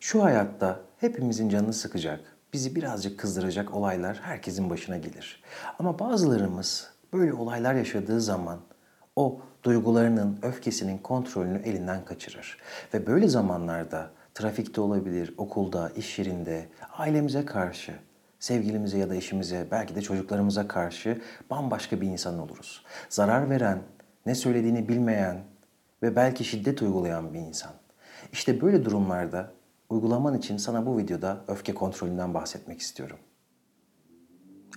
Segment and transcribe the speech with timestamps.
[0.00, 2.20] Şu hayatta hepimizin canını sıkacak,
[2.52, 5.42] bizi birazcık kızdıracak olaylar herkesin başına gelir.
[5.78, 8.60] Ama bazılarımız böyle olaylar yaşadığı zaman
[9.16, 12.58] o duygularının, öfkesinin kontrolünü elinden kaçırır.
[12.94, 17.92] Ve böyle zamanlarda trafikte olabilir, okulda, iş yerinde, ailemize karşı,
[18.38, 22.84] sevgilimize ya da eşimize, belki de çocuklarımıza karşı bambaşka bir insan oluruz.
[23.08, 23.82] Zarar veren,
[24.26, 25.44] ne söylediğini bilmeyen
[26.02, 27.72] ve belki şiddet uygulayan bir insan.
[28.32, 29.52] İşte böyle durumlarda
[29.94, 33.16] uygulaman için sana bu videoda öfke kontrolünden bahsetmek istiyorum.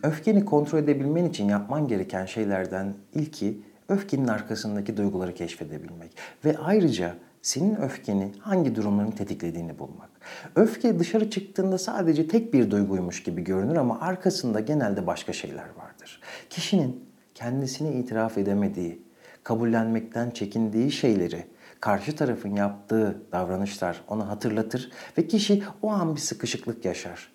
[0.03, 7.75] Öfkeni kontrol edebilmen için yapman gereken şeylerden ilki öfkenin arkasındaki duyguları keşfedebilmek ve ayrıca senin
[7.75, 10.09] öfkeni hangi durumların tetiklediğini bulmak.
[10.55, 16.21] Öfke dışarı çıktığında sadece tek bir duyguymuş gibi görünür ama arkasında genelde başka şeyler vardır.
[16.49, 17.05] Kişinin
[17.35, 19.01] kendisini itiraf edemediği,
[19.43, 21.45] kabullenmekten çekindiği şeyleri
[21.79, 27.31] karşı tarafın yaptığı davranışlar ona hatırlatır ve kişi o an bir sıkışıklık yaşar.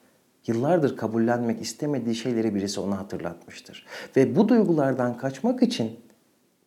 [0.46, 3.86] Yıllardır kabullenmek istemediği şeyleri birisi ona hatırlatmıştır.
[4.16, 6.00] Ve bu duygulardan kaçmak için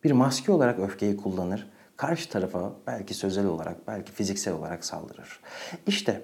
[0.04, 1.70] bir maske olarak öfkeyi kullanır.
[1.96, 5.40] Karşı tarafa belki sözel olarak, belki fiziksel olarak saldırır.
[5.86, 6.22] İşte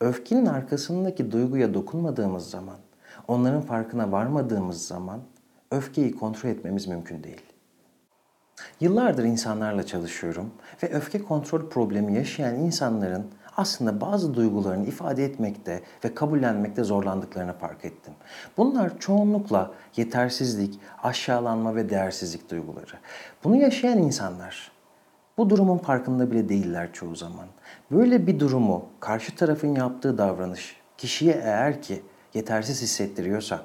[0.00, 2.76] öfkenin arkasındaki duyguya dokunmadığımız zaman,
[3.28, 5.20] onların farkına varmadığımız zaman
[5.70, 7.53] öfkeyi kontrol etmemiz mümkün değil.
[8.80, 10.50] Yıllardır insanlarla çalışıyorum
[10.82, 17.84] ve öfke kontrol problemi yaşayan insanların aslında bazı duygularını ifade etmekte ve kabullenmekte zorlandıklarını fark
[17.84, 18.14] ettim.
[18.56, 22.94] Bunlar çoğunlukla yetersizlik, aşağılanma ve değersizlik duyguları.
[23.44, 24.72] Bunu yaşayan insanlar
[25.38, 27.46] bu durumun farkında bile değiller çoğu zaman.
[27.90, 32.02] Böyle bir durumu karşı tarafın yaptığı davranış kişiye eğer ki
[32.34, 33.62] yetersiz hissettiriyorsa,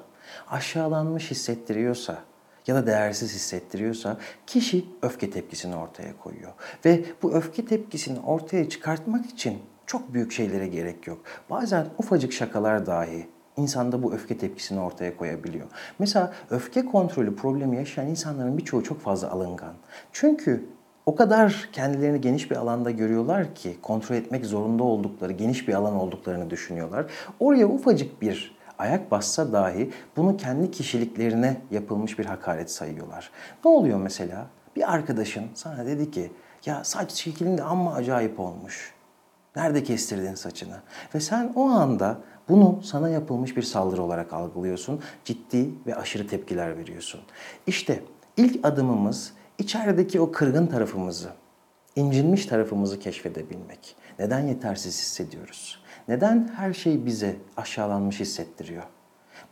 [0.50, 2.18] aşağılanmış hissettiriyorsa,
[2.66, 4.16] ya da değersiz hissettiriyorsa
[4.46, 6.52] kişi öfke tepkisini ortaya koyuyor.
[6.84, 11.18] Ve bu öfke tepkisini ortaya çıkartmak için çok büyük şeylere gerek yok.
[11.50, 15.66] Bazen ufacık şakalar dahi insanda bu öfke tepkisini ortaya koyabiliyor.
[15.98, 19.74] Mesela öfke kontrolü problemi yaşayan insanların birçoğu çok fazla alıngan.
[20.12, 20.64] Çünkü
[21.06, 25.94] o kadar kendilerini geniş bir alanda görüyorlar ki kontrol etmek zorunda oldukları geniş bir alan
[25.94, 27.06] olduklarını düşünüyorlar.
[27.40, 33.30] Oraya ufacık bir ayak bassa dahi bunu kendi kişiliklerine yapılmış bir hakaret sayıyorlar.
[33.64, 34.46] Ne oluyor mesela?
[34.76, 36.32] Bir arkadaşın sana dedi ki
[36.66, 38.94] ya saç şeklin de amma acayip olmuş.
[39.56, 40.76] Nerede kestirdin saçını?
[41.14, 42.18] Ve sen o anda
[42.48, 45.00] bunu sana yapılmış bir saldırı olarak algılıyorsun.
[45.24, 47.20] Ciddi ve aşırı tepkiler veriyorsun.
[47.66, 48.02] İşte
[48.36, 51.28] ilk adımımız içerideki o kırgın tarafımızı,
[51.96, 53.96] incinmiş tarafımızı keşfedebilmek.
[54.18, 55.82] Neden yetersiz hissediyoruz?
[56.10, 58.82] Neden her şey bize aşağılanmış hissettiriyor?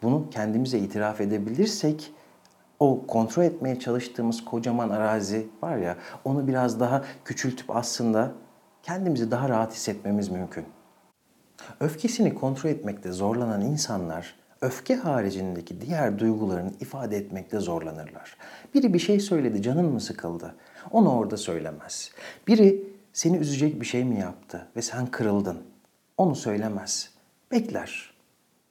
[0.03, 2.13] Bunu kendimize itiraf edebilirsek
[2.79, 8.33] o kontrol etmeye çalıştığımız kocaman arazi var ya onu biraz daha küçültüp aslında
[8.83, 10.65] kendimizi daha rahat hissetmemiz mümkün.
[11.81, 18.37] Öfkesini kontrol etmekte zorlanan insanlar öfke haricindeki diğer duygularını ifade etmekte zorlanırlar.
[18.75, 20.55] Biri bir şey söyledi, canın mı sıkıldı?
[20.91, 22.13] Onu orada söylemez.
[22.47, 25.78] Biri seni üzecek bir şey mi yaptı ve sen kırıldın?
[26.19, 27.11] Onu söylemez.
[27.53, 28.11] Bekler.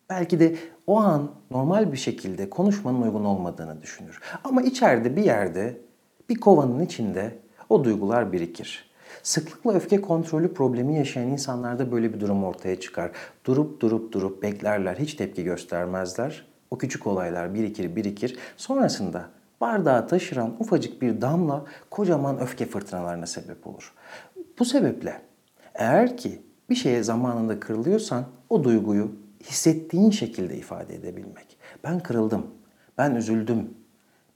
[0.10, 0.56] Belki de
[0.88, 4.20] o an normal bir şekilde konuşmanın uygun olmadığını düşünür.
[4.44, 5.78] Ama içeride bir yerde,
[6.30, 8.88] bir kovanın içinde o duygular birikir.
[9.24, 13.12] Sıklıkla öfke kontrolü problemi yaşayan insanlarda böyle bir durum ortaya çıkar.
[13.46, 16.48] Durup durup durup beklerler, hiç tepki göstermezler.
[16.72, 18.38] O küçük olaylar birikir birikir.
[18.58, 19.30] Sonrasında
[19.62, 23.94] bardağı taşıran ufacık bir damla kocaman öfke fırtınalarına sebep olur.
[24.60, 25.22] Bu sebeple
[25.76, 29.12] eğer ki bir şeye zamanında kırılıyorsan o duyguyu
[29.44, 31.58] hissettiğin şekilde ifade edebilmek.
[31.84, 32.46] Ben kırıldım,
[32.98, 33.74] ben üzüldüm,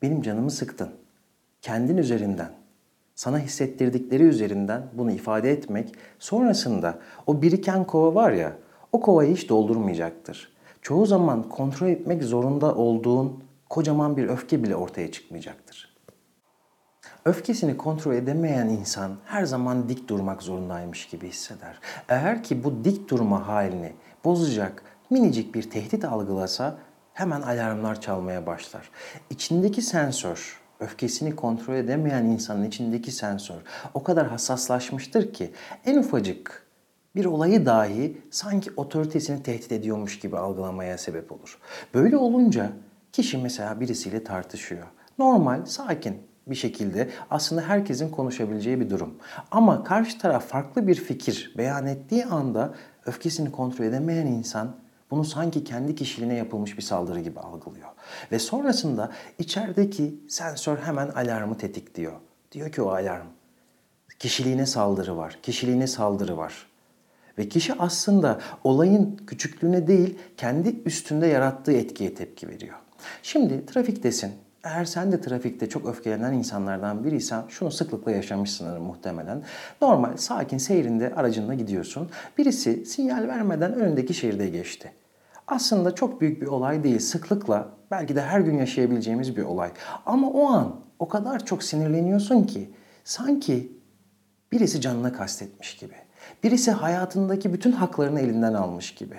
[0.01, 0.89] benim canımı sıktın.
[1.61, 2.51] Kendin üzerinden
[3.15, 8.57] sana hissettirdikleri üzerinden bunu ifade etmek, sonrasında o biriken kova var ya,
[8.91, 10.53] o kovayı hiç doldurmayacaktır.
[10.81, 15.90] Çoğu zaman kontrol etmek zorunda olduğun kocaman bir öfke bile ortaya çıkmayacaktır.
[17.25, 21.79] Öfkesini kontrol edemeyen insan her zaman dik durmak zorundaymış gibi hisseder.
[22.09, 23.93] Eğer ki bu dik durma halini
[24.25, 26.77] bozacak minicik bir tehdit algılasa
[27.13, 28.89] hemen alarmlar çalmaya başlar.
[29.29, 33.61] İçindeki sensör öfkesini kontrol edemeyen insanın içindeki sensör
[33.93, 35.51] o kadar hassaslaşmıştır ki
[35.85, 36.67] en ufacık
[37.15, 41.59] bir olayı dahi sanki otoritesini tehdit ediyormuş gibi algılamaya sebep olur.
[41.93, 42.71] Böyle olunca
[43.11, 44.87] kişi mesela birisiyle tartışıyor.
[45.17, 49.15] Normal, sakin bir şekilde aslında herkesin konuşabileceği bir durum.
[49.51, 52.73] Ama karşı taraf farklı bir fikir beyan ettiği anda
[53.05, 54.75] öfkesini kontrol edemeyen insan
[55.11, 57.87] bunu sanki kendi kişiliğine yapılmış bir saldırı gibi algılıyor.
[58.31, 62.13] Ve sonrasında içerideki sensör hemen alarmı tetikliyor.
[62.51, 63.27] Diyor ki o alarm,
[64.19, 66.67] kişiliğine saldırı var, kişiliğine saldırı var.
[67.37, 72.75] Ve kişi aslında olayın küçüklüğüne değil, kendi üstünde yarattığı etkiye tepki veriyor.
[73.23, 74.31] Şimdi trafiktesin.
[74.63, 79.43] Eğer sen de trafikte çok öfkelenen insanlardan biriysen şunu sıklıkla yaşamışsındır muhtemelen.
[79.81, 82.09] Normal, sakin seyrinde aracınla gidiyorsun.
[82.37, 84.91] Birisi sinyal vermeden önündeki şeride geçti.
[85.47, 86.99] Aslında çok büyük bir olay değil.
[86.99, 89.71] Sıklıkla belki de her gün yaşayabileceğimiz bir olay.
[90.05, 92.69] Ama o an o kadar çok sinirleniyorsun ki
[93.03, 93.71] sanki
[94.51, 95.95] birisi canına kastetmiş gibi.
[96.43, 99.15] Birisi hayatındaki bütün haklarını elinden almış gibi.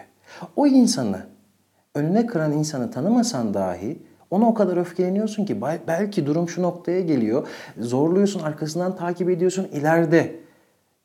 [0.56, 1.27] O insanı,
[1.94, 7.49] önüne kıran insanı tanımasan dahi ona o kadar öfkeleniyorsun ki belki durum şu noktaya geliyor.
[7.79, 9.69] Zorluyorsun, arkasından takip ediyorsun.
[9.73, 10.40] ileride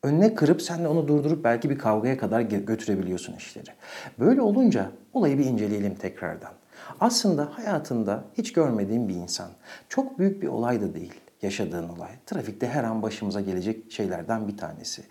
[0.02, 3.70] önüne kırıp sen de onu durdurup belki bir kavgaya kadar götürebiliyorsun işleri.
[4.18, 6.52] Böyle olunca olayı bir inceleyelim tekrardan.
[7.00, 9.48] Aslında hayatında hiç görmediğin bir insan.
[9.88, 12.10] Çok büyük bir olay da değil yaşadığın olay.
[12.26, 15.02] Trafikte her an başımıza gelecek şeylerden bir tanesi.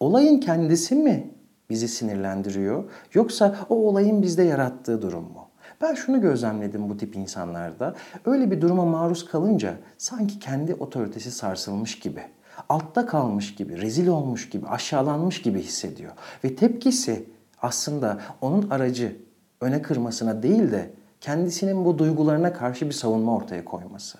[0.00, 1.30] Olayın kendisi mi
[1.70, 2.84] bizi sinirlendiriyor
[3.14, 5.47] yoksa o olayın bizde yarattığı durum mu?
[5.80, 7.94] Ben şunu gözlemledim bu tip insanlarda.
[8.24, 12.22] Öyle bir duruma maruz kalınca sanki kendi otoritesi sarsılmış gibi,
[12.68, 16.12] altta kalmış gibi, rezil olmuş gibi, aşağılanmış gibi hissediyor.
[16.44, 17.24] Ve tepkisi
[17.62, 19.16] aslında onun aracı
[19.60, 20.90] öne kırmasına değil de
[21.20, 24.18] kendisinin bu duygularına karşı bir savunma ortaya koyması.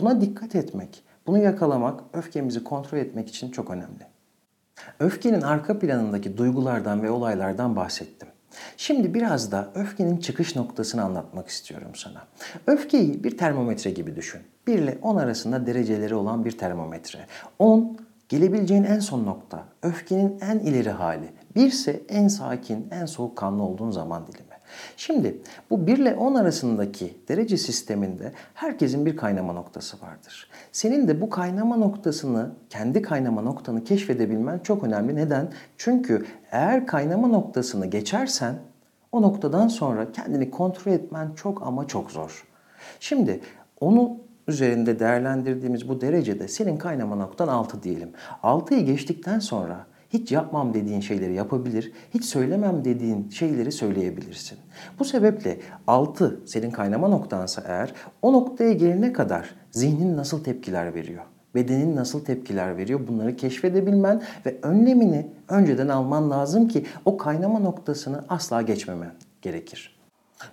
[0.00, 4.06] Buna dikkat etmek, bunu yakalamak, öfkemizi kontrol etmek için çok önemli.
[5.00, 8.28] Öfkenin arka planındaki duygulardan ve olaylardan bahsettim.
[8.76, 12.26] Şimdi biraz da öfkenin çıkış noktasını anlatmak istiyorum sana.
[12.66, 14.40] Öfkeyi bir termometre gibi düşün.
[14.66, 17.26] 1 ile 10 arasında dereceleri olan bir termometre.
[17.58, 17.96] 10
[18.28, 21.28] gelebileceğin en son nokta, öfkenin en ileri hali.
[21.56, 24.51] 1 ise en sakin, en soğukkanlı olduğun zaman dilimi.
[24.96, 25.38] Şimdi
[25.70, 30.50] bu 1 ile 10 arasındaki derece sisteminde herkesin bir kaynama noktası vardır.
[30.72, 35.16] Senin de bu kaynama noktasını, kendi kaynama noktanı keşfedebilmen çok önemli.
[35.16, 35.52] Neden?
[35.76, 38.54] Çünkü eğer kaynama noktasını geçersen
[39.12, 42.44] o noktadan sonra kendini kontrol etmen çok ama çok zor.
[43.00, 43.40] Şimdi
[43.80, 44.16] onu
[44.48, 48.12] üzerinde değerlendirdiğimiz bu derecede senin kaynama noktan 6 diyelim.
[48.42, 54.58] 6'yı geçtikten sonra hiç yapmam dediğin şeyleri yapabilir, hiç söylemem dediğin şeyleri söyleyebilirsin.
[54.98, 57.92] Bu sebeple 6 senin kaynama noktansa eğer
[58.22, 61.22] o noktaya gelene kadar zihnin nasıl tepkiler veriyor?
[61.54, 63.00] Bedenin nasıl tepkiler veriyor?
[63.08, 69.12] Bunları keşfedebilmen ve önlemini önceden alman lazım ki o kaynama noktasını asla geçmemen
[69.42, 69.96] gerekir.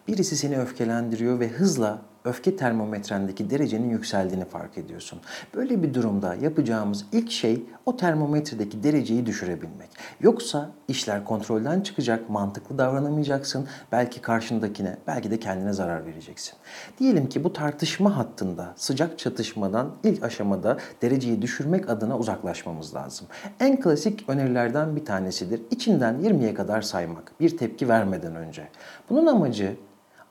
[0.07, 5.19] Birisi seni öfkelendiriyor ve hızla öfke termometrendeki derecenin yükseldiğini fark ediyorsun.
[5.55, 9.89] Böyle bir durumda yapacağımız ilk şey o termometredeki dereceyi düşürebilmek.
[10.21, 13.67] Yoksa işler kontrolden çıkacak, mantıklı davranamayacaksın.
[13.91, 16.53] Belki karşındakine, belki de kendine zarar vereceksin.
[16.99, 23.27] Diyelim ki bu tartışma hattında sıcak çatışmadan ilk aşamada dereceyi düşürmek adına uzaklaşmamız lazım.
[23.59, 25.61] En klasik önerilerden bir tanesidir.
[25.71, 27.31] İçinden 20'ye kadar saymak.
[27.39, 28.67] Bir tepki vermeden önce.
[29.09, 29.75] Bunun amacı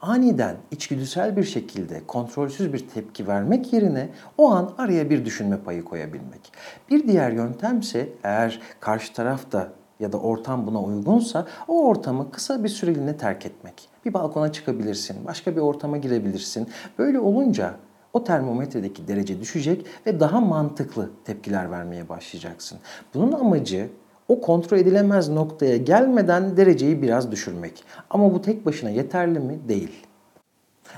[0.02, 4.08] aniden içgüdüsel bir şekilde kontrolsüz bir tepki vermek yerine
[4.38, 6.52] o an araya bir düşünme payı koyabilmek.
[6.90, 12.68] Bir diğer yöntemse eğer karşı tarafta ya da ortam buna uygunsa o ortamı kısa bir
[12.68, 13.88] süreliğine terk etmek.
[14.04, 16.68] Bir balkona çıkabilirsin, başka bir ortama girebilirsin.
[16.98, 17.74] Böyle olunca
[18.12, 22.78] o termometredeki derece düşecek ve daha mantıklı tepkiler vermeye başlayacaksın.
[23.14, 23.88] Bunun amacı
[24.28, 27.84] o kontrol edilemez noktaya gelmeden dereceyi biraz düşürmek.
[28.10, 29.58] Ama bu tek başına yeterli mi?
[29.68, 30.06] Değil.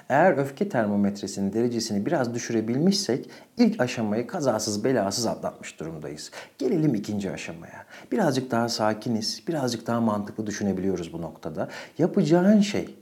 [0.09, 6.31] Eğer öfke termometresinin derecesini biraz düşürebilmişsek ilk aşamayı kazasız belasız atlatmış durumdayız.
[6.59, 7.87] Gelelim ikinci aşamaya.
[8.13, 11.69] Birazcık daha sakiniz, birazcık daha mantıklı düşünebiliyoruz bu noktada.
[11.99, 12.97] Yapacağın şey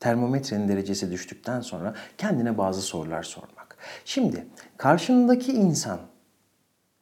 [0.00, 3.76] termometrenin derecesi düştükten sonra kendine bazı sorular sormak.
[4.04, 6.00] Şimdi karşındaki insan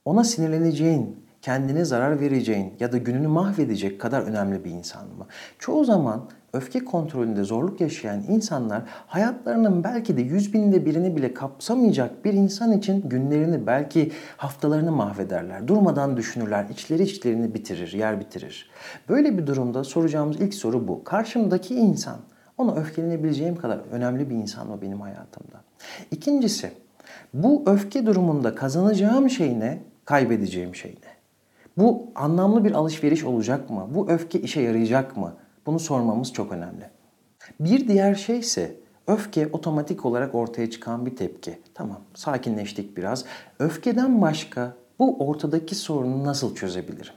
[0.05, 5.27] ona sinirleneceğin, kendine zarar vereceğin ya da gününü mahvedecek kadar önemli bir insan mı?
[5.59, 12.25] Çoğu zaman öfke kontrolünde zorluk yaşayan insanlar hayatlarının belki de yüz binde birini bile kapsamayacak
[12.25, 15.69] bir insan için günlerini belki haftalarını mahvederler.
[15.69, 18.71] Durmadan düşünürler, içleri içlerini bitirir, yer bitirir.
[19.09, 21.05] Böyle bir durumda soracağımız ilk soru bu.
[21.05, 22.17] Karşımdaki insan
[22.59, 25.61] ona öfkelenebileceğim kadar önemli bir insan mı benim hayatımda?
[26.11, 26.71] İkincisi
[27.35, 31.18] bu öfke durumunda kazanacağım şey ne, kaybedeceğim şey ne?
[31.79, 33.89] Bu anlamlı bir alışveriş olacak mı?
[33.95, 35.35] Bu öfke işe yarayacak mı?
[35.67, 36.91] Bunu sormamız çok önemli.
[37.61, 41.59] Bir diğer şey ise öfke otomatik olarak ortaya çıkan bir tepki.
[41.75, 43.25] Tamam, sakinleştik biraz.
[43.59, 47.15] Öfkeden başka bu ortadaki sorunu nasıl çözebilirim?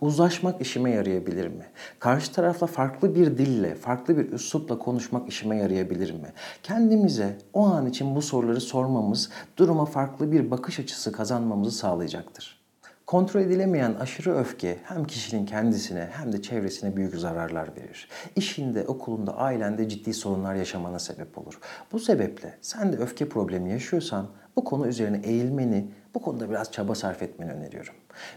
[0.00, 1.64] Uzlaşmak işime yarayabilir mi?
[1.98, 6.32] Karşı tarafla farklı bir dille, farklı bir üslupla konuşmak işime yarayabilir mi?
[6.62, 12.63] Kendimize o an için bu soruları sormamız duruma farklı bir bakış açısı kazanmamızı sağlayacaktır.
[13.06, 18.08] Kontrol edilemeyen aşırı öfke hem kişinin kendisine hem de çevresine büyük zararlar verir.
[18.36, 21.58] İşinde, okulunda, ailende ciddi sorunlar yaşamana sebep olur.
[21.92, 26.94] Bu sebeple sen de öfke problemi yaşıyorsan bu konu üzerine eğilmeni, bu konuda biraz çaba
[26.94, 27.94] sarf etmeni öneriyorum.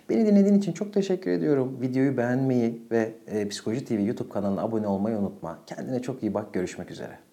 [0.09, 1.77] Beni dinlediğin için çok teşekkür ediyorum.
[1.81, 5.59] Videoyu beğenmeyi ve e, Psikoloji TV YouTube kanalına abone olmayı unutma.
[5.65, 6.53] Kendine çok iyi bak.
[6.53, 7.26] Görüşmek üzere.